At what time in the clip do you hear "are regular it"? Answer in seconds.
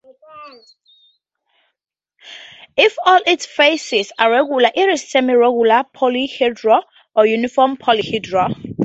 4.17-4.89